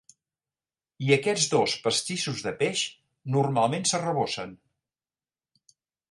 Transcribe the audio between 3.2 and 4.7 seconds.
normalment s'arrebossen.